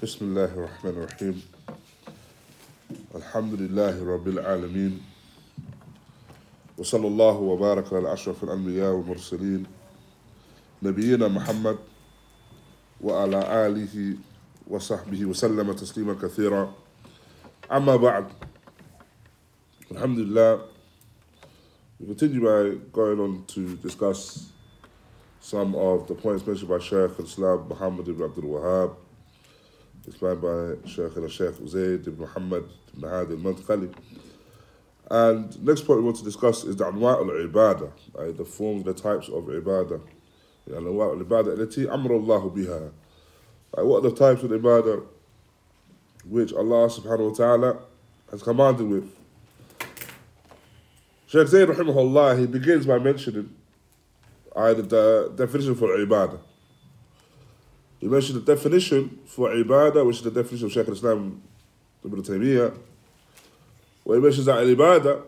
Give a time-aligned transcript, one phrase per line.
[0.00, 1.36] بسم الله الرحمن الرحيم.
[3.20, 4.96] الحمد لله رب العالمين.
[6.80, 9.66] وصلى الله وبارك على أشرف الأنبياء والمرسلين.
[10.82, 11.78] نبينا محمد
[13.04, 14.16] وعلى آله
[14.72, 16.72] وصحبه وسلم تسليما كثيرا.
[17.68, 18.26] أما بعد
[19.92, 20.64] Alhamdulillah
[22.00, 24.48] we continue by going on to discuss
[25.40, 28.96] some of the points mentioned by Shaykh al-Islam Muhammad ibn Abdul Wahhab.
[30.09, 32.65] explained by Shaykh al-Shaykh Zayd ibn Muhammad
[32.95, 33.93] ibn Hadi al-Madkhali
[35.11, 38.93] and next point we want to discuss is the anwa' al-ibadah uh, the forms, the
[38.93, 40.01] types of ibadah
[40.67, 42.91] الأنواع العبادة التي أمر الله بها
[43.77, 45.05] like what are the types of ibadah
[46.27, 47.77] which Allah subhanahu wa ta'ala
[48.31, 49.15] has commanded with
[51.27, 53.53] Shaykh Zayd rahimahullah he begins by mentioning
[54.55, 56.39] uh, the, the definition for ibadah
[57.99, 61.41] he mentioned the definition for ibadah which is the definition of Shaykh al-Islam
[62.03, 62.77] Ibn Taymiyyah
[64.03, 65.23] where he mentions that al-ibadah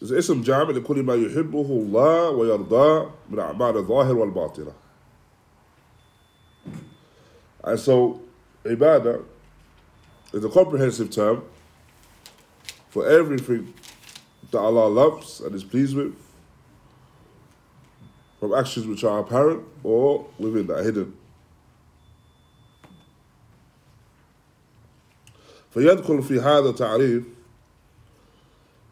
[0.00, 4.72] is اسم جامع لكل ما يحبه الله ويرضاه من أعمال الظاهر والباطنة.
[7.64, 8.20] And so,
[8.64, 9.24] ibadah
[10.32, 11.42] is a comprehensive term
[12.90, 13.72] for everything
[14.50, 16.14] that Allah loves and is pleased with,
[18.38, 21.14] from actions which are apparent or within that are hidden.
[25.70, 27.24] فيدخل في هذا تعريف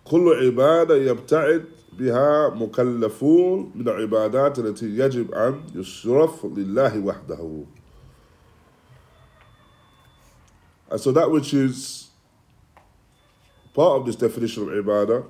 [0.04, 7.64] كل عبادة يبتعد بها مكلفون من العبادات التي يجب أن يصرف لله وحده.
[10.90, 12.08] And so that which is
[13.72, 15.26] part of this definition of ibadah,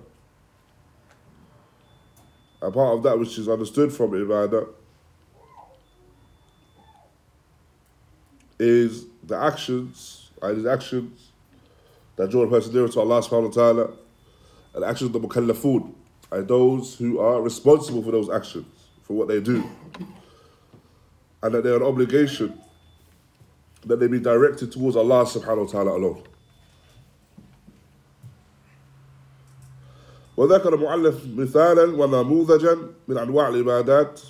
[2.61, 4.67] a part of that which is understood from ibadah,
[8.59, 11.28] is the actions, and these actions
[12.19, 13.91] that draw a person nearer to Allah subhanahu wa ta'ala,
[14.75, 15.93] and actions of the mukallafun,
[16.33, 18.67] and those who are responsible for those actions,
[19.03, 19.63] for what they do.
[21.43, 22.59] And that they are an obligation
[23.87, 26.23] that they be directed towards Allah subhanahu wa ta'ala alone.
[30.37, 32.79] وذكر المؤلف مثالا ونموذجا
[33.09, 34.21] من انواع العبادات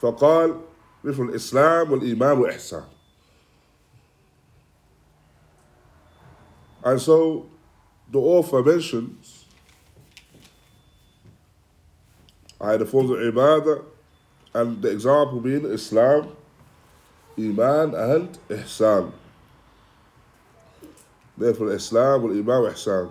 [0.00, 0.60] فقال
[1.04, 2.84] مثل الاسلام والايمان والاحسان.
[6.83, 7.45] And so
[8.11, 9.45] the author mentions
[12.59, 13.83] uh, the forms of ibadah
[14.53, 16.35] and the example being Islam,
[17.37, 19.11] Iman and Ihsan.
[21.37, 23.09] Therefore Islam والإيمان والإحسان.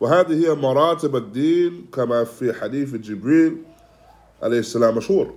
[0.00, 3.62] وهذه هي مراتب الدين كما في حديث جبريل
[4.42, 5.34] عليه السلام مشهور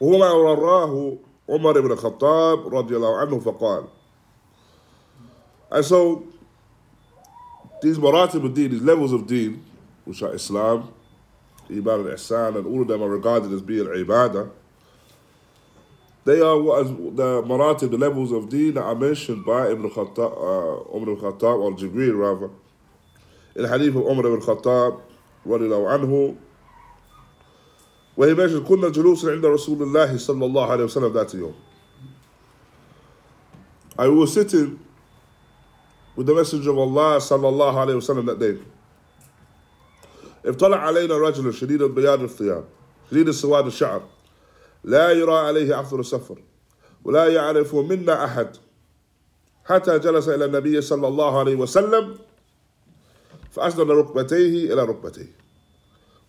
[0.00, 1.16] وهو ما وراه
[1.48, 3.84] عمر بن الخطاب رضي الله عنه فقال
[5.71, 6.25] And so
[7.81, 9.63] these maratib of deen, these levels of deen,
[10.05, 10.91] which are Islam,
[11.69, 14.49] Iman and Ihsan, and all of them are regarded as being ibadah,
[16.23, 19.89] they are what is the maratib, the levels of deen that are mentioned by Ibn
[19.89, 22.49] Khattab, uh, Umar ibn Khattab, or Jibreel rather,
[23.55, 25.01] in the hadith of Umar ibn Khattab,
[25.45, 26.37] radiallahu anhu,
[28.15, 31.53] where he mentions كنا جلوسا عند رسول الله صلى الله عليه وسلم ذات يوم.
[33.99, 34.79] I was sitting
[36.16, 37.18] with the Messenger of Allah
[37.48, 38.58] الله عليه وسلم that day.
[40.44, 42.64] اطلع علينا رجل شديد البياض الثياب
[43.10, 44.02] شديد السواد الشعر.
[44.84, 46.38] لا يرى عليه أثر السفر
[47.04, 48.56] ولا يعرف منا أحد.
[49.64, 52.18] حتى جلس إلى النبي صلى الله عليه وسلم
[53.50, 55.32] فأسند ركبتيه إلى ركبتيه.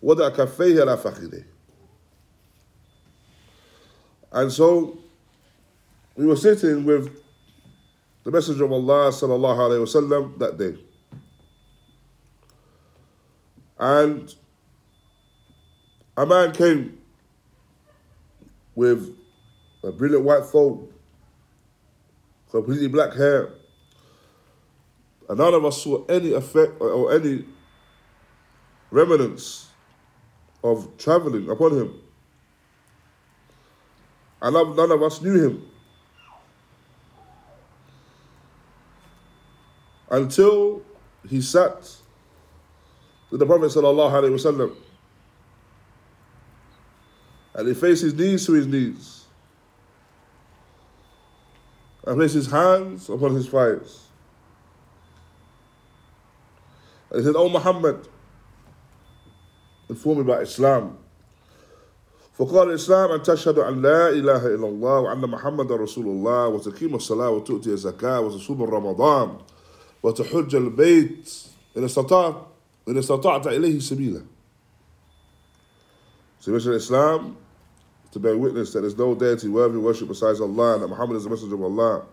[0.02, 1.46] وضع كفيه إلى فخذيه.
[4.32, 4.98] And so
[6.16, 7.23] we were sitting with
[8.24, 10.76] the Messenger of Allah sallallahu alayhi wasallam that day.
[13.78, 14.34] And
[16.16, 16.98] a man came
[18.74, 19.14] with
[19.82, 20.88] a brilliant white thobe,
[22.50, 23.50] completely black hair.
[25.28, 27.44] And none of us saw any effect or any
[28.90, 29.68] remnants
[30.62, 32.00] of traveling upon him.
[34.40, 35.70] And none of us knew him.
[40.09, 40.81] Until
[41.27, 41.95] he sat
[43.29, 44.75] with the Prophet sallallahu alaihi wasallam,
[47.53, 49.25] and he faced his knees to his knees,
[52.05, 54.07] and placed his hands upon his thighs.
[57.11, 58.07] And he said, "O Muhammad,
[59.89, 60.97] inform me about Islam."
[62.39, 67.29] فقال الإسلام أن تشهد أن لا إله إلا الله وأن محمد رسول الله وتقيم الصلاة
[67.29, 69.37] وتؤتي الزكاة وتصوم رمضان
[70.04, 71.32] وتحج البيت
[71.76, 72.46] إن استطعت
[72.88, 74.22] إن استطعت إليه سبيلا.
[76.40, 77.38] So you Islam
[78.12, 81.16] to bear witness that there's no deity worthy of worship besides Allah and that Muhammad
[81.16, 82.04] is the messenger of Allah.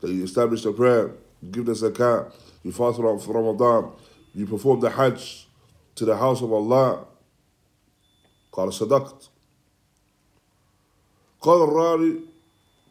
[0.00, 2.30] That you establish the prayer, you give the zakat,
[2.62, 3.92] you fast for Ramadan,
[4.34, 5.48] you perform the Hajj
[5.94, 7.06] to the house of Allah.
[8.52, 9.30] قال صدقت
[11.40, 12.20] قال الراوي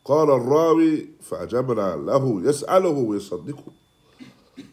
[0.06, 3.81] قال الراوي فأجبنا له يسأله ويصدقه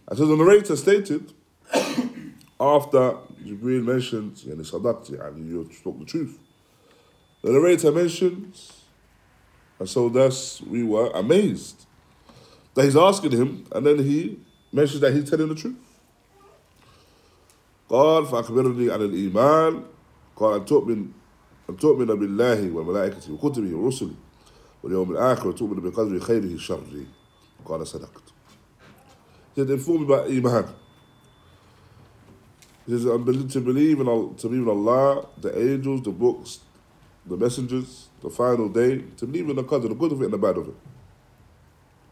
[0.07, 1.34] As the narrator stated,
[2.60, 6.40] after Jibreel mentioned, يعني صدقت يعني you spoke the truth.
[7.42, 8.84] The narrator mentions,
[9.80, 11.86] and so thus we were amazed
[12.74, 14.40] that he's asking him, and then he
[14.72, 15.75] mentions that he's telling the truth.
[17.90, 19.84] قال فأخبرني عن الإيمان
[20.36, 21.07] قال أن تؤمن
[21.69, 24.16] أن تؤمن بالله وملائكته وكتبه ورسله
[24.84, 27.06] واليوم الآخر وتؤمن بقدر خيره شره
[27.66, 28.24] قال صدقت
[29.58, 30.72] Said, inform me about Iman.
[32.87, 34.06] He says, to believe, in,
[34.37, 36.60] to believe in Allah, the angels, the books,
[37.26, 40.32] the messengers, the final day, to believe in the qadr, the good of it and
[40.34, 40.75] the bad of it.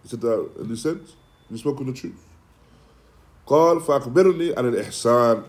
[0.03, 0.99] He said that, and he said,
[1.49, 2.21] you spoke the truth.
[3.47, 5.45] قال فأخبرني عن الإحسان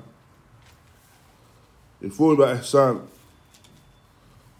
[2.03, 2.99] inform me إحسان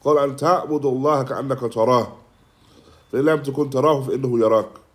[0.03, 2.17] قال أن تعبد الله كأنك تراه
[3.11, 4.86] فإن لم تكن تراه فإنه يراك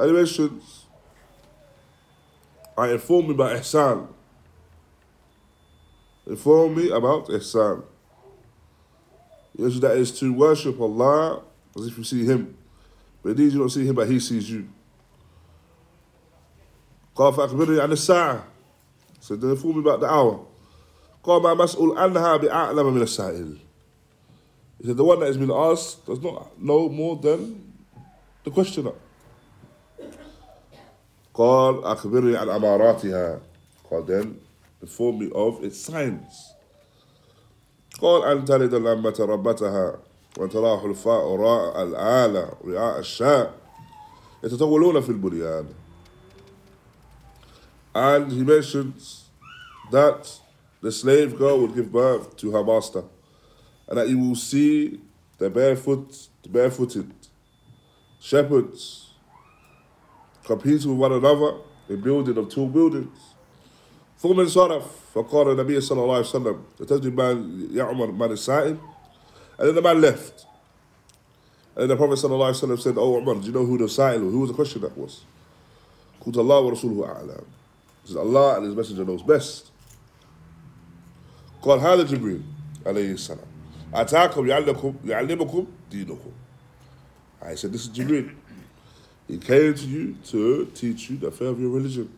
[0.00, 0.86] Animations
[2.76, 4.08] I inform me about Ihsan.
[6.26, 7.84] Inform me about Ihsan.
[9.56, 11.42] Yes, that is to worship Allah
[11.76, 12.56] as if you see Him.
[13.22, 14.68] But indeed you don't see Him, but He sees you.
[17.16, 18.42] قال فأخبرني عن الساعة.
[19.20, 20.46] So then inform me about the hour.
[21.24, 23.58] قال ما مسؤول عنها بأعلم من السائل.
[24.78, 27.72] He said the one that has been asked does not know more than
[28.44, 28.92] the questioner.
[31.33, 33.39] قال أخبرني عن أماراتها
[33.91, 34.35] قال then
[34.83, 36.53] inform me of its signs
[38.01, 39.99] قال أن تلد الأمة ربتها
[40.37, 43.53] وأن ترى حلفاء راء الآلة رعاء الشاء
[44.43, 45.65] يتطولون في البنيان
[47.93, 49.25] and he mentions
[49.91, 50.39] that
[50.81, 53.03] the slave girl would give birth to her master
[53.87, 54.99] and that you will see
[55.37, 57.11] the barefoot the barefooted
[58.19, 59.10] shepherds
[60.44, 61.54] competing with one another
[61.88, 63.18] in building of two buildings.
[64.22, 64.84] ثم انصرف
[65.14, 68.76] فقال النبي صلى الله عليه وسلم تجد من يعمر من السائل
[69.58, 70.46] and then the man left
[71.76, 73.76] and then the Prophet صلى الله عليه وسلم said oh Umar do you know who
[73.78, 75.20] the sa'il who was the question that was
[76.24, 77.44] قلت الله ورسوله أعلم
[78.04, 79.70] he said Allah and his messenger knows best
[81.62, 82.42] قال هذا جبريل
[82.86, 83.46] عليه السلام
[83.94, 86.32] أتاكم يعلمكم يعلمكم دينكم
[87.42, 88.30] I said this is Jibril
[89.30, 92.12] he came to you to teach you the affair of your religion.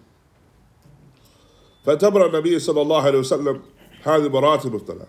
[1.87, 3.63] فاعتبر النبي صلى الله عليه وسلم
[4.03, 5.09] هذه مراتب الثلاث.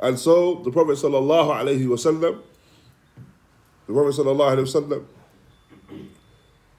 [0.00, 2.42] And so the Prophet صلى الله عليه وسلم,
[3.86, 5.04] the Prophet صلى الله عليه وسلم,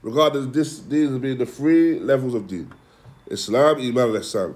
[0.04, 2.72] regarded this, these as being the three levels of deen.
[3.30, 4.56] Islam, Iman, and Ihsan.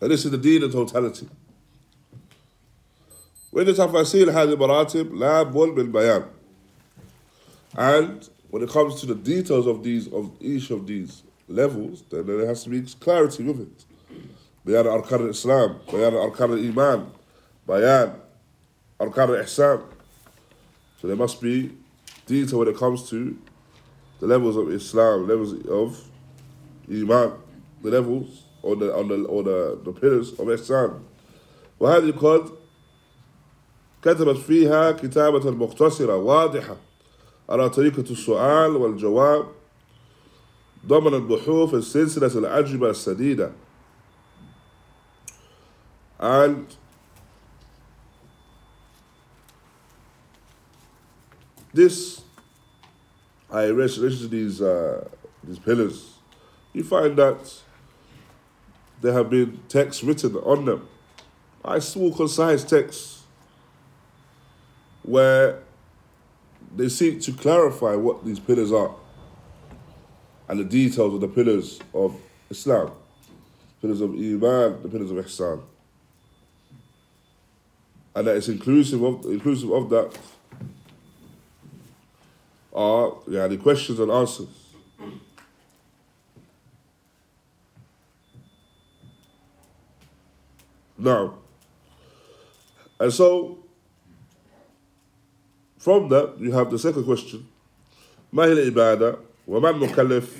[0.00, 1.28] And this is the deen in totality.
[3.52, 6.24] وإن تفاصيل هذه المراتب لا بد بالبيان
[7.76, 12.26] and when it comes to the details of these of each of these levels then
[12.26, 13.86] there has to be clarity with it
[14.66, 17.06] بيان أركان الإسلام بيان أركان الإيمان
[17.68, 18.14] بيان
[19.00, 19.80] أركان الإحسان
[21.00, 21.72] so there must be
[22.26, 23.36] detail when it comes to
[24.20, 26.00] the levels of Islam levels of
[26.90, 27.32] Iman
[27.82, 31.00] the levels or the, on the, or the, the pillars of Ihsan
[31.80, 32.52] وهذه قد
[34.01, 36.75] كتبت فيها كتابة مختصرة واضحة
[37.49, 39.47] على طريقة السؤال والجواب
[40.85, 43.51] ضمن البحوث السلسلة الأجوبة السديدة
[46.19, 46.75] and
[51.73, 52.21] this
[53.51, 55.07] I read to these uh,
[55.43, 56.15] these pillars
[56.73, 57.61] you find that
[59.01, 60.87] there have been texts written on them
[61.63, 63.16] I small concise texts
[65.07, 65.59] where
[66.75, 68.93] they seek to clarify what these pillars are
[70.49, 72.15] and the details of the pillars of
[72.49, 72.91] Islam,
[73.81, 75.63] pillars of Iman, the pillars of Ihsan.
[78.15, 80.17] And that it's inclusive of inclusive of that
[82.73, 84.47] are yeah, the questions and answers.
[90.97, 91.35] Now,
[92.99, 93.59] and so
[95.86, 97.44] from that you have the second question
[98.32, 99.16] ما هي العبادة
[99.48, 100.38] وما المكلف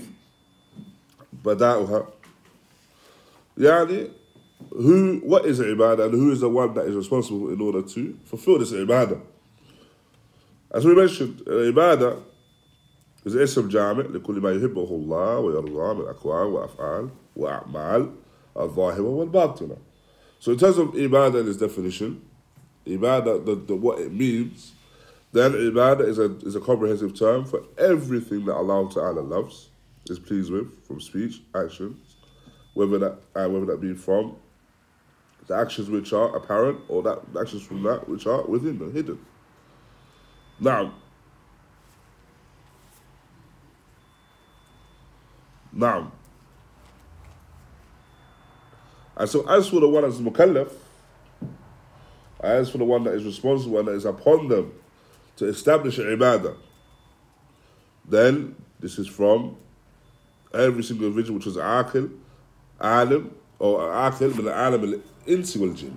[1.44, 2.08] بداؤها
[3.58, 4.10] يعني
[4.70, 8.16] who what is ibadah and who is the one that is responsible in order to
[8.24, 9.20] fulfill this ibadah
[10.70, 12.22] as we mentioned ibadah
[13.24, 18.10] is اسم جامع لكل ما يحبه الله ويرضاه من أقوال وأفعال وأعمال
[18.56, 19.76] الظاهرة والباطنة
[20.38, 22.20] so in terms of ibadah and its definition
[22.86, 24.72] ibadah the, the, what it means
[25.37, 29.69] then ibadah is a, is a comprehensive term for everything that Allah Ta'ala loves
[30.09, 32.15] is pleased with from speech actions
[32.77, 34.35] whether that uh, whether that be from
[35.47, 39.17] the actions which are apparent or that actions from that which are within the hidden.
[40.59, 40.93] Now,
[45.71, 46.11] now,
[49.15, 50.71] and so as for the one that's mukallaf,
[52.41, 54.71] as for the one that is responsible and that is upon them
[55.36, 56.56] to establish ibadah,
[58.08, 59.56] then this is from
[60.54, 62.10] every single individual which is aqil,
[62.80, 65.96] alim, or aqil min alim al-insi wal jinn.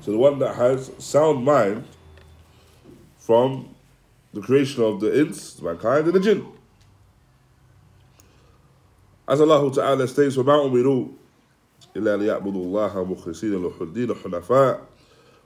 [0.00, 1.84] So the one that has sound mind
[3.18, 3.74] from
[4.32, 6.46] the creation of the ins, mankind, and the jinn.
[9.28, 11.12] As Allah Ta'ala states, وَمَا أُمِرُوا
[11.96, 14.80] إِلَّا لِيَعْبُدُوا اللَّهَ مُخْلِصِينَ لَهُ الدِّينَ حُنَفَاءَ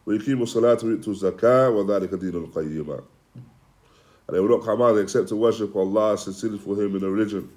[0.07, 3.03] وَيُقِيمُوا الصَّلَاةَ وَيُؤْتُوا الزَّكَاةَ وَذَلِكَ دِينُ الْقَيِّمَةِ
[4.29, 7.11] And they will not come out except to worship Allah sincerely for Him in a
[7.11, 7.51] religion.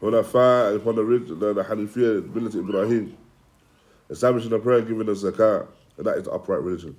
[0.00, 3.16] Hunafa, upon the, the, the Hanifiya, ability Ibrahim,
[4.10, 6.96] establishing the prayer, giving the zakah, and that is the upright religion.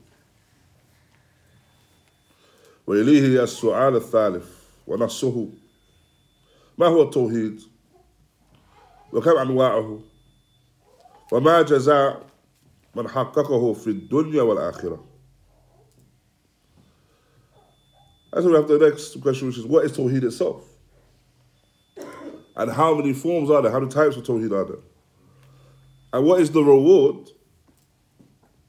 [2.88, 4.48] وإليه السؤال الثالث
[4.88, 5.50] ونصه
[6.77, 7.62] ما هو التوحيد
[9.13, 10.00] وكم أنواعه
[11.32, 12.25] وما جزاء
[12.96, 15.00] من حققه في الدنيا والآخرة
[18.34, 20.63] As we have the next question, which is what is Tawheed itself?
[22.56, 23.72] And how many forms are there?
[23.72, 24.84] How many types of Tawheed are there?
[26.13, 27.30] And what is the reward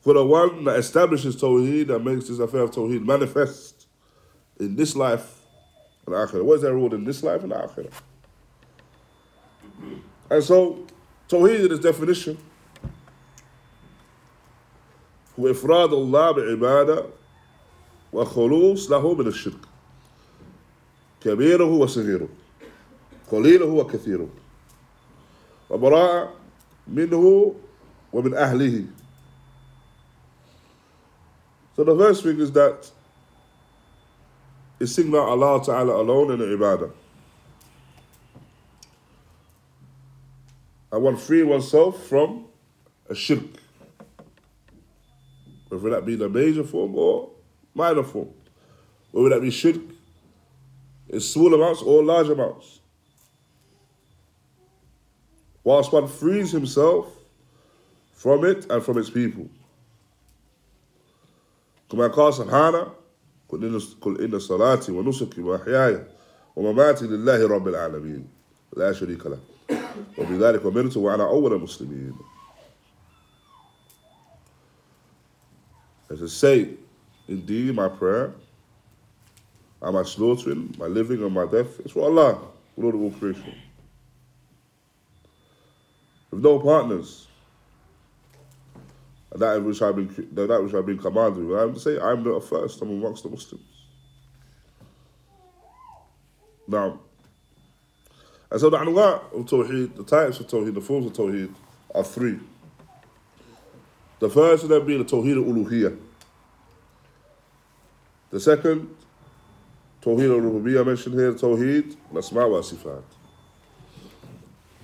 [0.00, 3.88] for the one that establishes Tawheed and makes this affair of Tawheed manifest
[4.61, 5.42] in this life
[6.06, 6.44] and Akhirah?
[6.44, 7.92] What is their reward in this life and Akhirah?
[10.30, 10.87] And so,
[11.28, 12.38] Tawheed in its definition
[15.39, 17.05] هو إفراد الله بعبادة
[18.13, 19.65] وخلوص له من الشرك
[21.21, 22.29] كبيره وصغيره
[23.31, 24.29] قليله وكثيره
[25.69, 26.33] وبراء
[26.87, 27.55] منه
[28.13, 28.85] ومن أهله
[31.75, 32.91] So the first thing is that
[34.79, 36.91] is single Allah Ta'ala alone in ibadah.
[40.91, 42.45] I want free oneself from
[43.09, 43.62] a shirk.
[45.73, 47.30] Whether that be the major form or
[47.75, 48.30] minor form.
[49.12, 49.76] Whether that be shirk
[51.08, 52.80] in small amounts or large amounts.
[55.64, 57.06] Whilst one frees himself
[58.14, 59.49] from it and from its people.
[61.90, 62.92] كما قال سبحانه
[63.49, 66.06] قل إن صلاتي ونسكي ومحياي
[66.56, 68.28] ومماتي لله رب العالمين
[68.76, 69.38] لا شريك له
[70.18, 72.14] وبذلك أمرت وأنا أول المسلمين
[76.13, 76.70] As I say,
[77.27, 78.36] indeed my prayer
[79.82, 82.39] and my slaughtering, my living and my death is for Allah,
[82.77, 83.55] Lord of all creation.
[86.29, 87.27] With no partners.
[89.32, 91.51] And that which I've been that which I've been commanded.
[91.58, 93.63] I have to say I'm the first, I'm amongst the Muslims.
[96.67, 97.00] Now,
[98.51, 101.51] and so the anwa of Tawheed, the types of Tawheed, the forms of Tawheed
[101.96, 102.39] are three.
[104.24, 105.98] The first of them being the Tawheed al Uluhiyah.
[108.30, 108.96] The second,
[110.01, 113.03] Tawheed al Rububiyyah mentioned here, Tawheed al Asma wa Sifat.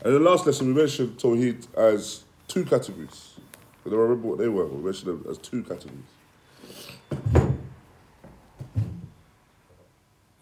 [0.03, 3.35] And in the last lesson, we mentioned Tawheed as two categories.
[3.85, 4.67] I don't remember what they were.
[4.67, 6.03] We mentioned them as two categories.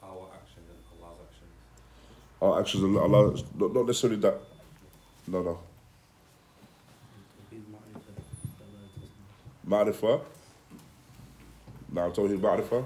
[0.01, 1.53] Our actions and Allah's actions.
[2.41, 4.39] Our actions, and Allah, not, not necessarily that.
[5.27, 5.59] No, no.
[9.66, 10.22] Ma'rifah.
[11.92, 12.84] Now, Tawheed Ma'rifah.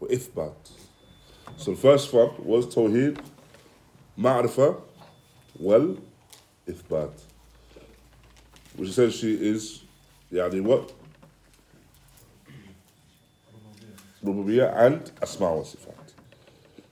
[0.00, 0.54] Or Ithbat.
[1.56, 3.18] So the first one was Tawheed
[4.18, 4.80] Ma'rifah
[5.58, 5.96] wal
[6.66, 7.12] Ithbat.
[8.76, 9.82] Which essentially is,
[10.32, 10.92] يعني what?
[14.24, 15.94] Rububiyyah and Asma wa Sifat.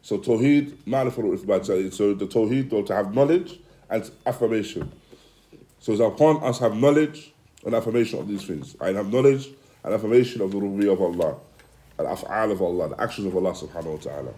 [0.03, 1.65] So Tawheed, Ma'rifah or Ithbat.
[1.67, 4.93] So- So the Tawheed, or to have knowledge and affirmation.
[5.81, 7.32] So it's upon us have knowledge
[7.66, 8.76] and affirmation of these things.
[8.80, 9.50] I have knowledge
[9.84, 11.38] and affirmation of the rububiyyah of Allah,
[11.98, 14.34] and af'al of Allah, the actions of Allah subhanahu wa ta'ala,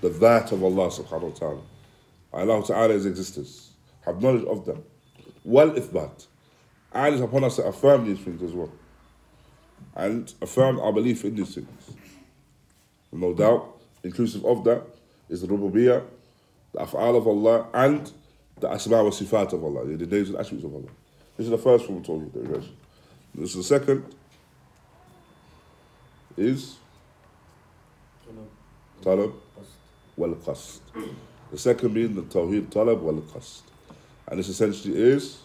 [0.00, 1.60] the that of Allah subhanahu wa ta'ala.
[2.32, 3.70] I Allah ta'ala's existence.
[4.04, 4.82] Have knowledge of them.
[5.44, 6.26] Well ithbat.
[6.92, 8.70] And it's upon us to affirm these things as well.
[9.94, 11.96] And affirm our belief in these things.
[13.12, 14.82] No doubt, inclusive of that
[15.28, 16.04] is the rububiyyah,
[16.72, 18.10] the af'al of Allah, and
[18.58, 20.90] the asma wa sifat of Allah, the names and attributes of Allah.
[21.36, 22.76] This is the first form of Tawheed we mentioned.
[23.34, 24.04] This is the second,
[26.36, 26.76] is
[29.02, 29.32] talab
[30.16, 30.80] wal qasd.
[31.50, 33.62] The second being the Tawheed talab wal qasd.
[34.28, 35.38] And this essentially is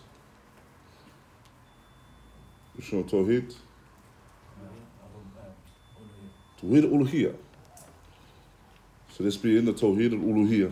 [2.76, 3.56] which one Tawheed?
[6.62, 7.36] Tawheed al-Uluhiyah.
[9.12, 10.72] So this being the Tawheed al-Uluhiyah.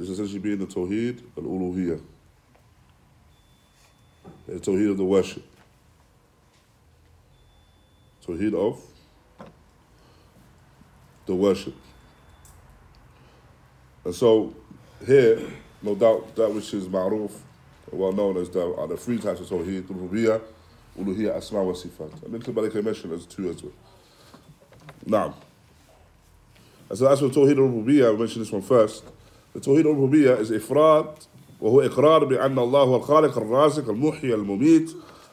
[0.00, 2.00] This essentially being the Tawheed al-Uluhiyah.
[4.48, 5.44] The Tawheed of the worship.
[8.26, 8.80] Tawheed of
[11.26, 11.74] the worship.
[14.06, 14.54] And so
[15.06, 15.38] here,
[15.82, 17.32] no doubt, that which is ma'ruf,
[17.92, 20.40] well known as the, are the three types of Tawheed, Rububiyyah,
[20.98, 22.24] Uluhiyah, Asma wa Sifat.
[22.24, 23.72] And then Malik mentioned as two as well.
[25.04, 25.34] Now,
[26.88, 29.04] and so that's what Tawheed al-Rububiyyah, I mentioned this one first.
[29.58, 31.14] Tawheed al-Rububiyyah is إفراد
[31.60, 34.92] وهو إقرار بأن الله هو الخالق الرازق المحيي المميت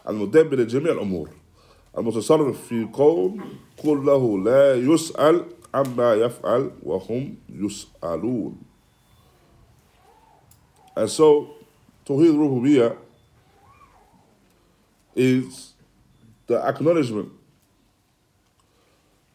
[0.10, 1.30] المدبر لجميع الأمور.
[1.98, 3.42] المتصرف في كون
[3.84, 8.58] كله لا يسأل عما يفعل وهم يسألون.
[10.96, 11.50] And so,
[12.06, 12.98] Tawheed Rububiyyah
[15.16, 15.74] is
[16.48, 17.30] the acknowledgement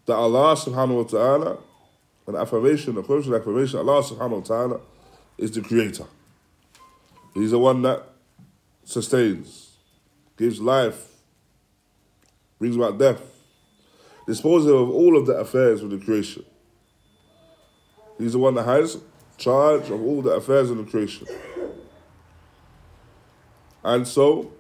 [0.06, 1.58] that Allah subhanahu wa ta'ala,
[2.26, 4.80] an affirmation, a personal affirmation, Allah subhanahu wa ta'ala
[5.38, 6.04] is the creator.
[7.34, 8.02] He's the one that
[8.84, 9.76] sustains,
[10.36, 11.08] gives life,
[12.58, 13.20] brings about death,
[14.26, 16.44] disposes of all of the affairs of the creation.
[18.18, 18.98] He's the one that has
[19.36, 21.26] charge of all the affairs of the creation.
[23.82, 24.52] And so,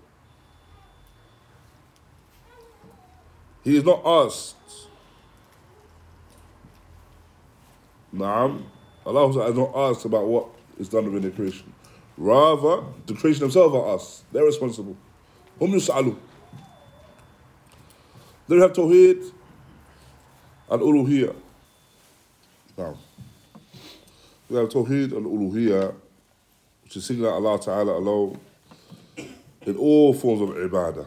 [3.62, 4.56] he is not asked.
[8.14, 8.64] Naam.
[9.04, 10.46] Allah is not asked about what
[10.78, 11.72] is done within the creation.
[12.16, 14.22] Rather, the creation themselves are us.
[14.30, 14.96] They're responsible.
[15.58, 16.16] Hum yus'alu.
[18.48, 19.32] They have Tawheed
[20.70, 21.34] and Uluhiyah.
[22.76, 22.96] Now,
[24.48, 25.94] we have Tawheed and Uluhiyah,
[26.84, 28.38] which is singing Allah Ta'ala alone
[29.62, 31.06] in all forms of ibadah,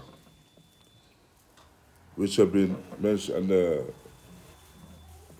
[2.16, 3.84] which have been mentioned, and uh,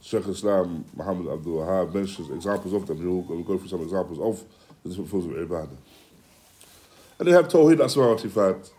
[0.06, 3.04] Sheikh Islam Muhammad Abdul Wahab mentions examples of them.
[3.04, 4.48] We'll, we'll go through some examples of
[4.84, 5.78] the different forms of ibadah.
[7.18, 8.70] And they have Tawheed Asma wa Sifat.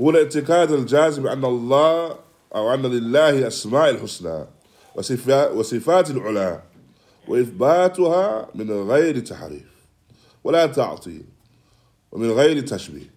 [0.00, 2.16] هو الاعتقاد الجازم بأن الله
[2.54, 4.46] أو أن لله أسماء الحسنى
[5.54, 6.62] وصفات, العلا
[7.28, 9.70] وإثباتها من غير تحريف
[10.44, 11.24] ولا تعطيل
[12.12, 13.10] ومن غير تشبيه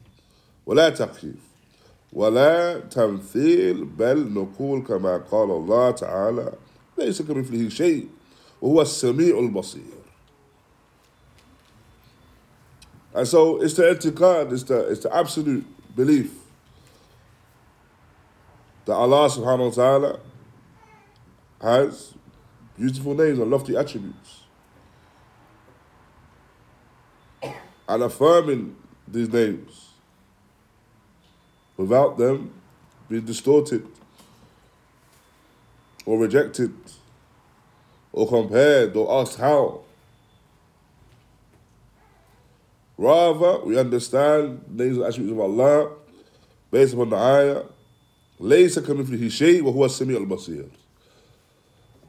[0.66, 1.47] ولا تكييف
[2.13, 6.53] ولا تمثيل بل نقول كما قال الله تعالى
[6.99, 8.09] ليس كمثله شيء
[8.63, 10.03] وهو السميع البصير
[13.15, 16.33] And so it's the etiqad, it's the, it's the absolute belief
[18.87, 20.21] that Allah subhanahu wa ta'ala
[21.61, 22.15] has
[22.79, 24.41] beautiful names and lofty attributes.
[27.87, 29.86] And affirming these names
[31.77, 32.51] without them
[33.09, 33.87] being distorted
[36.07, 36.73] or rejected
[38.13, 39.81] or compared or asked how.
[42.99, 45.91] Rather, we understand the names and attributes of Allah
[46.71, 47.63] based upon the ayah.
[48.41, 50.69] ليس كمثله شيء وهو السميع البصير.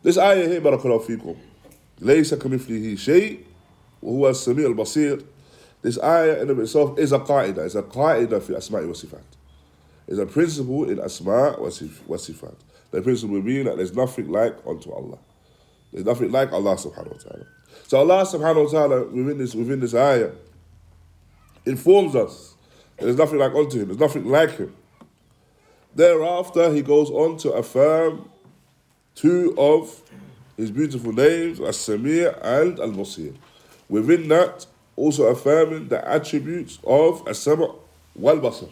[0.02, 1.36] This ayah here, بارك الله فيكم.
[2.02, 3.46] ليس كمثله شيء
[4.02, 5.24] وهو السميع البصير.
[5.82, 7.60] This ayah in of itself is a qaida.
[7.60, 9.37] It's a qaida في أسماء وصفات.
[10.09, 12.55] It's a principle in asma wa sifat.
[12.91, 15.19] The principle being that there's nothing like unto Allah.
[15.93, 17.47] There's nothing like Allah subhanahu wa ta'ala.
[17.87, 20.31] So Allah subhanahu wa ta'ala within this within this ayah
[21.67, 22.55] informs us
[22.97, 24.75] that there's nothing like unto him, there's nothing like him.
[25.95, 28.31] Thereafter he goes on to affirm
[29.15, 30.03] two of
[30.57, 33.35] his beautiful names, As-Sami' and Al-Basir.
[33.91, 34.67] Within that,
[34.97, 37.75] also affirming the attributes of As-Sama'
[38.15, 38.71] wal-Basar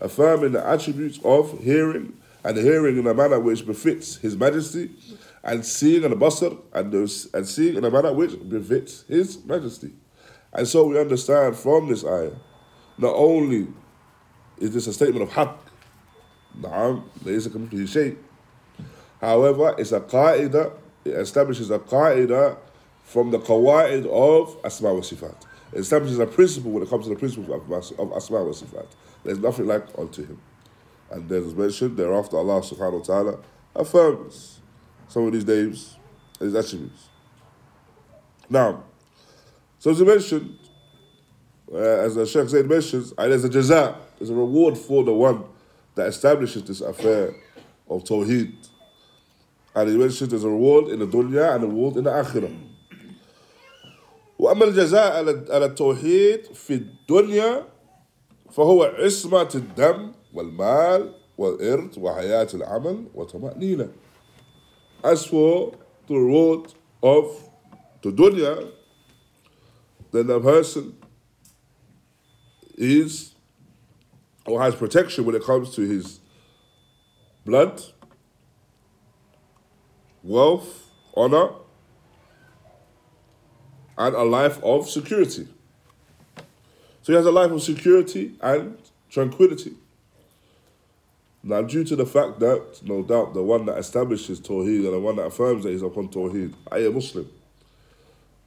[0.00, 4.90] affirming the attributes of hearing and hearing in a manner which befits His Majesty,
[5.42, 9.92] and seeing basar and, and seeing in a manner which befits His Majesty.
[10.52, 12.32] And so we understand from this ayah,
[12.98, 13.68] not only
[14.58, 15.56] is this a statement of haqq,
[16.58, 18.18] na'am, there is a complete shape.
[19.20, 20.72] However, it's a qa'idah,
[21.04, 22.56] it establishes a qa'idah
[23.04, 25.34] from the qawaid of asma wa sifat.
[25.72, 28.86] It establishes a principle when it comes to the principle of, of asma wa sifat.
[29.23, 30.39] There's nothing like unto him.
[31.11, 33.37] And there's mentioned thereafter Allah subhanahu wa ta'ala
[33.75, 34.59] affirms
[35.07, 35.97] some of these names
[36.39, 37.09] and his attributes.
[38.49, 38.83] Now,
[39.79, 40.57] so as you mentioned,
[41.71, 45.13] uh, as the Sheikh Zayd mentions, uh, there's a jaza, there's a reward for the
[45.13, 45.43] one
[45.95, 47.35] that establishes this affair
[47.89, 48.53] of Tawheed.
[49.75, 52.71] And he mentions there's a reward in the dunya and a reward in the akhirah.
[54.39, 57.65] وأما الجزاء على على التوحيد في الدنيا
[58.50, 63.92] فهو عصمة الدم والمال والإرث وحياة العمل وطمأنينة.
[65.02, 65.74] As for
[66.06, 67.50] the reward of
[68.02, 68.70] the dunya,
[70.12, 70.96] then the person
[72.76, 73.34] is
[74.46, 76.20] or has protection when it comes to his
[77.44, 77.80] blood,
[80.22, 81.50] wealth, honor,
[83.96, 85.46] and a life of security.
[87.02, 88.76] So he has a life of security and
[89.08, 89.74] tranquility.
[91.42, 95.00] Now, due to the fact that, no doubt, the one that establishes Tawheed and the
[95.00, 97.30] one that affirms that he's upon Tawheed, I am Muslim,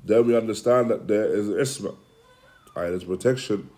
[0.06, 1.96] then we understand that there is isma,
[2.76, 3.70] and there's protection,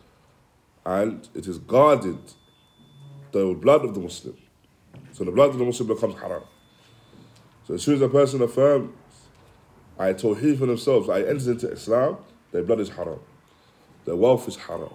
[0.85, 2.19] and it is guarded,
[3.31, 4.35] the blood of the Muslim.
[5.13, 6.43] So the blood of the Muslim becomes haram.
[7.65, 8.91] So as soon as a person affirms,
[9.97, 12.17] I Tawheed for themselves, I enters into Islam,
[12.51, 13.19] their blood is haram.
[14.05, 14.93] Their wealth is haram.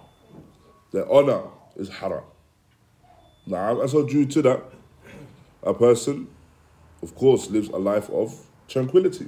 [0.91, 1.43] Their honor
[1.75, 2.23] is haram.
[3.45, 4.63] Now, and so due to that,
[5.63, 6.27] a person,
[7.01, 8.33] of course, lives a life of
[8.67, 9.27] tranquility.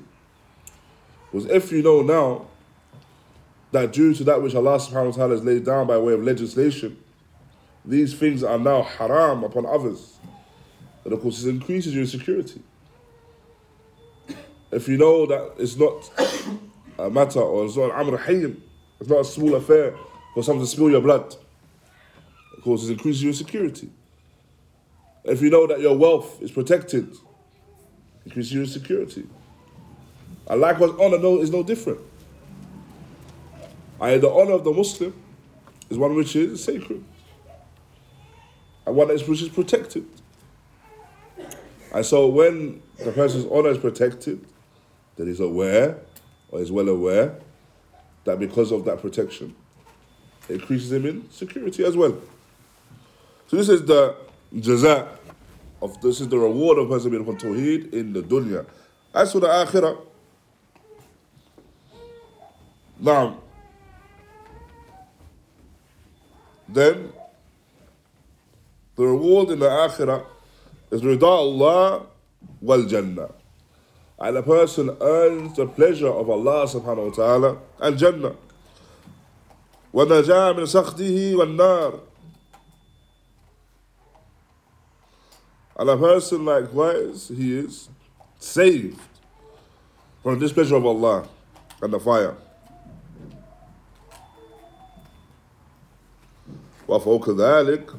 [1.31, 2.45] Because if you know now
[3.71, 6.23] that due to that which Allah subhanahu wa ta'ala has laid down by way of
[6.23, 6.97] legislation,
[7.83, 10.17] these things are now haram upon others,
[11.03, 12.61] then of course it increases your security.
[14.71, 16.09] If you know that it's not
[16.97, 18.17] a matter or it's not an amr
[18.99, 19.95] it's not a small affair
[20.33, 21.35] for someone to spill your blood,
[22.57, 23.89] of course it increases your security.
[25.23, 27.15] If you know that your wealth is protected,
[28.25, 29.27] increases your security.
[30.47, 31.99] And likewise, honor no, is no different.
[34.01, 35.13] I, the honor of the Muslim
[35.89, 37.03] is one which is sacred,
[38.85, 40.05] and one which is protected.
[41.93, 44.45] And so, when the person's honor is protected,
[45.15, 45.99] then he's aware,
[46.49, 47.39] or is well aware,
[48.25, 49.55] that because of that protection,
[50.49, 52.17] it increases him in security as well.
[53.47, 54.15] So this is the
[54.53, 55.07] jaza
[55.81, 58.65] of this is the reward of person being tawheed in the dunya.
[59.13, 59.99] As for the akhirah,
[62.99, 63.37] now
[66.69, 67.11] then
[68.95, 70.25] the reward in the akhirah
[70.91, 72.05] is rida Allah
[72.61, 73.29] wal jannah.
[74.18, 78.34] And a person earns the pleasure of Allah subhanahu wa ta'ala and Jannah.
[79.94, 82.00] وَنَجَى مِنْ سَخْطِهِ وَالنَّارِ
[85.78, 87.88] And a person likewise, he is
[88.40, 89.00] saved
[90.22, 91.28] from the displeasure of Allah
[91.80, 92.34] and the fire.
[96.88, 97.90] وفوق ذلك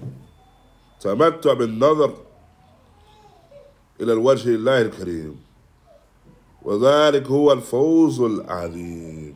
[1.00, 2.14] تمتع بالنظر
[4.02, 5.40] إلى الوجه الله الكريم
[6.64, 9.36] وذلك هو الفوز العظيم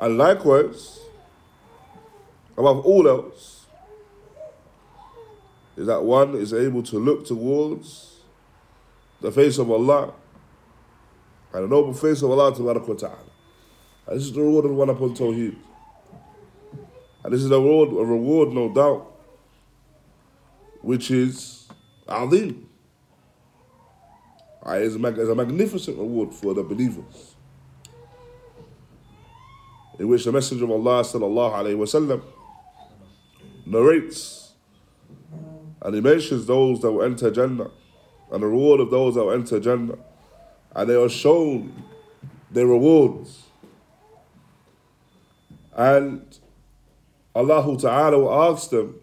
[0.00, 1.00] And likewise,
[2.56, 3.66] above all else,
[5.76, 8.20] is that one is able to look towards
[9.20, 10.12] the face of Allah
[11.52, 13.18] and the noble face of Allah Tabaraka wa ta'ala.
[14.06, 15.56] And this is the reward of one upon Tawheed.
[17.24, 19.12] And this is a reward, a reward, no doubt,
[20.82, 21.68] which is
[22.08, 22.68] Azim.
[24.65, 27.35] uh, It's a, it's a magnificent reward for the believers.
[29.99, 32.23] In which the Messenger of Allah sallallahu
[33.65, 34.43] narrates
[35.83, 37.69] and he mentions those that will enter Jannah
[38.31, 39.97] and the reward of those that will enter Jannah.
[40.75, 41.83] And they are shown
[42.49, 43.43] their rewards.
[45.75, 46.25] And
[47.35, 48.95] Allah Ta'ala will ask them,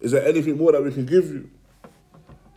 [0.00, 1.48] Is there anything more that we can give you?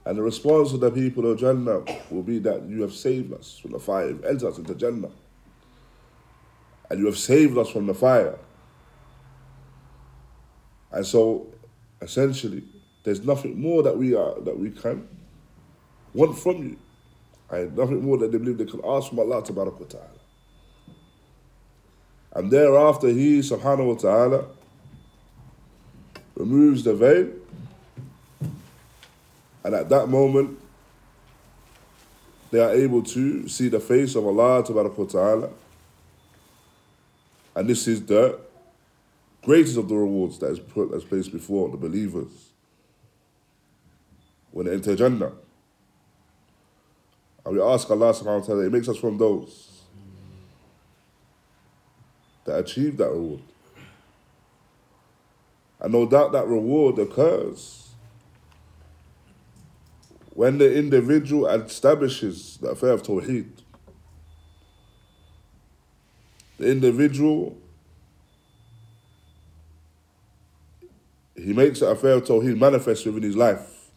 [0.06, 3.60] And the response of the people of Jannah will be that you have saved us
[3.60, 5.12] from the fire, you've entered us into Jannah.
[6.90, 8.38] And you have saved us from the fire.
[10.92, 11.48] And so
[12.02, 12.64] essentially,
[13.04, 15.08] there's nothing more that we are that we can
[16.14, 16.78] want from you.
[17.50, 19.72] And nothing more that they believe they can ask from Allah Ta'ala.
[22.34, 24.46] And thereafter, He subhanahu wa ta'ala
[26.36, 27.30] removes the veil.
[29.64, 30.60] And at that moment,
[32.52, 35.50] they are able to see the face of Allah ta'ala.
[37.56, 38.40] And this is the
[39.44, 42.52] greatest of the rewards that is put as placed before the believers
[44.52, 45.32] when they enter Jannah.
[47.46, 49.70] And we ask Allah subhanahu wa ta'ala, it makes us from those
[52.46, 53.42] that achieve that reward.
[55.80, 57.91] And no doubt that reward occurs
[60.42, 63.52] when the individual establishes the affair of Tawheed.
[66.58, 67.60] The individual,
[71.36, 73.92] he makes the affair of Tawheed manifest within his life.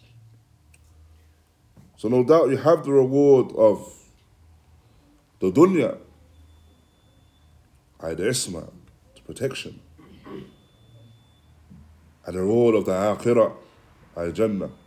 [1.97, 3.91] So no doubt you have the reward of
[5.41, 5.97] the dunya,
[8.01, 8.71] the isma,
[9.15, 9.81] the protection,
[12.27, 13.55] and the reward of the akhirah,
[14.15, 14.84] ay jannah,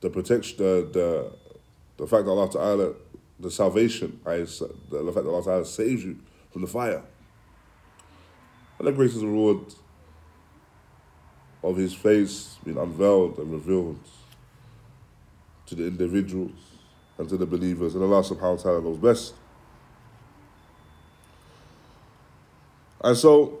[0.00, 1.32] the protection, the, the,
[1.96, 2.92] the fact that Allah Ta'ala,
[3.40, 4.42] the salvation, the,
[4.90, 6.18] the fact that Allah Ta'ala saves you
[6.52, 7.02] from the fire.
[8.78, 9.74] And the greatest reward
[11.62, 13.98] of his face being unveiled and revealed
[15.66, 16.52] to the individuals
[17.18, 17.94] and to the believers.
[17.94, 19.34] And Allah subhanahu wa ta'ala knows best.
[23.02, 23.58] And so,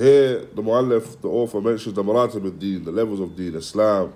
[0.00, 4.14] here the Mu'allif, the author, mentions the maratib of deen, the levels of deen, Islam,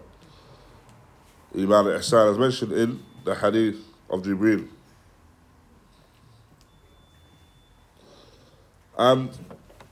[1.55, 3.77] Iman al Ihsan, as mentioned in the hadith
[4.09, 4.67] of Jibreel.
[8.97, 9.31] And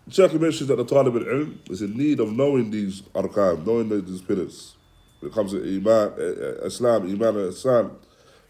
[0.09, 4.23] Shaykh mentions that the Talib al-Ilm is in need of knowing these arkan, knowing these
[4.23, 4.77] pillars.
[5.21, 7.99] When it comes to Iman, uh, Islam, Iman Islam,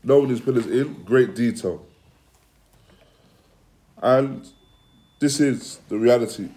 [0.05, 1.85] knowing these pillars in great detail.
[4.01, 4.47] And
[5.19, 6.49] this is the reality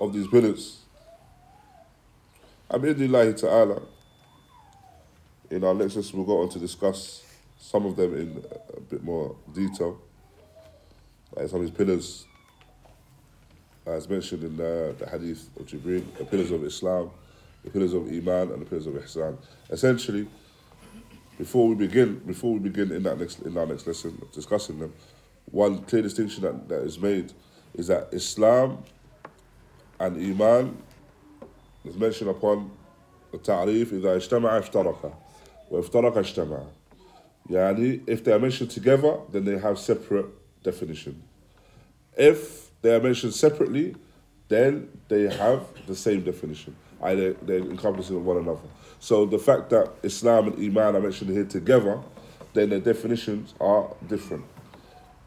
[0.00, 0.80] of these pillars.
[2.70, 3.82] Abidillah ta'ala,
[5.50, 7.24] in our next lesson, we'll go on to discuss
[7.58, 8.44] some of them in
[8.76, 10.00] a bit more detail.
[11.34, 12.26] Like some of these pillars
[13.86, 17.10] as mentioned in the, the hadith of Jibreel, the pillars of Islam,
[17.64, 19.36] the pillars of Iman, and the pillars of Ihsan.
[19.70, 20.28] Essentially,
[21.38, 24.92] before we begin, before we begin in that next in our next lesson discussing them,
[25.50, 27.32] one clear distinction that, that is made
[27.74, 28.84] is that Islam
[30.00, 30.76] and Iman
[31.84, 32.70] is mentioned upon
[33.42, 35.18] ta'rif إذا اجتمع افترق
[35.70, 36.62] وافترق اجتمع
[37.50, 40.26] يعني if they are mentioned together then they have separate
[40.64, 41.22] definition
[42.16, 43.96] if they are mentioned separately,
[44.48, 46.76] then they have the same definition.
[47.02, 48.60] Either they're encompassing one another.
[48.98, 52.00] So the fact that Islam and Iman are mentioned here together,
[52.52, 54.44] then the definitions are different.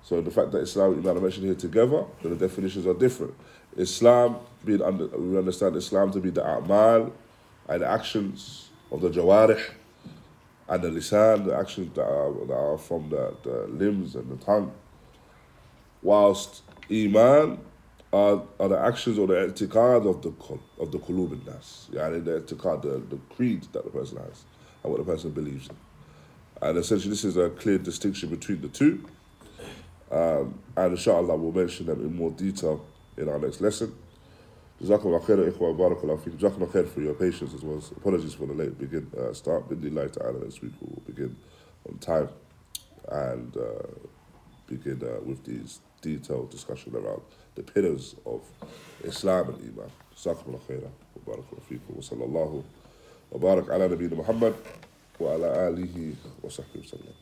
[0.04, 3.34] So the fact that Islam and Iman are mentioned here together, the definitions are different.
[3.78, 7.12] Islam, being under, we understand Islam to be the a'mal
[7.70, 9.63] and the actions of the jawarih
[10.68, 14.44] and the lisan, the actions that are, that are from the, the limbs and the
[14.44, 14.74] tongue.
[16.02, 17.60] Whilst Iman
[18.12, 21.89] are, are the actions or the i'tiqad of the of the qulub in nas.
[21.92, 24.44] Yani the i'tiqad, the, the creed that the person has
[24.84, 25.78] and what the person believes in.
[26.62, 29.04] And essentially this is a clear distinction between the two.
[30.13, 32.86] Um, and inshallah, we'll mention them in more detail
[33.17, 33.95] in our next lesson.
[34.82, 36.38] Jazakallah khair, ikhwa, barakallah fiqh.
[36.38, 37.78] Jazakallah khair for your patience as well.
[37.78, 39.67] As apologies for the late begin uh, start.
[39.69, 41.36] Bidillahi ta'ala, next week we will begin
[41.89, 42.30] on time
[43.10, 43.88] and uh,
[44.67, 47.21] begin uh, with these detailed discussion around
[47.56, 48.41] the pillars of
[49.04, 49.91] Islam and Iman.
[50.15, 50.88] Jazakallah khair,
[51.26, 51.80] barakallah fiqh.
[51.88, 52.63] Wa sallallahu
[53.32, 54.54] wa barak ala nabina Muhammad
[55.17, 57.13] wa ala alihi wa sahbihi wa sallam.